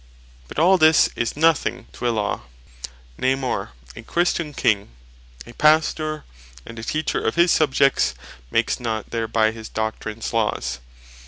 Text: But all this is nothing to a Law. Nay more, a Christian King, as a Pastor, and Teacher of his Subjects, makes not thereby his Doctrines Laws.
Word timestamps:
But 0.47 0.57
all 0.57 0.79
this 0.79 1.09
is 1.15 1.37
nothing 1.37 1.85
to 1.91 2.07
a 2.09 2.09
Law. 2.09 2.41
Nay 3.19 3.35
more, 3.35 3.73
a 3.95 4.01
Christian 4.01 4.51
King, 4.51 4.89
as 5.45 5.51
a 5.51 5.55
Pastor, 5.55 6.23
and 6.65 6.83
Teacher 6.83 7.23
of 7.23 7.35
his 7.35 7.51
Subjects, 7.51 8.15
makes 8.49 8.79
not 8.79 9.11
thereby 9.11 9.51
his 9.51 9.69
Doctrines 9.69 10.33
Laws. 10.33 10.79